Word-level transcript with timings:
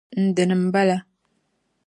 N-dini 0.23 0.55
m-bala. 0.61 0.97